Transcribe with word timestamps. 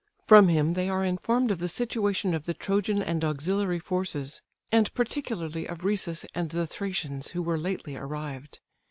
From 0.25 0.47
him 0.47 0.73
they 0.73 0.89
are 0.89 1.05
informed 1.05 1.51
of 1.51 1.59
the 1.59 1.67
situation 1.67 2.33
of 2.33 2.47
the 2.47 2.55
Trojan 2.55 3.03
and 3.03 3.23
auxiliary 3.23 3.77
forces, 3.77 4.41
and 4.71 4.91
particularly 4.95 5.67
of 5.67 5.85
Rhesus, 5.85 6.25
and 6.33 6.49
the 6.49 6.65
Thracians 6.65 7.33
who 7.33 7.43
were 7.43 7.59
lately 7.59 7.95
arrived. 7.95 8.61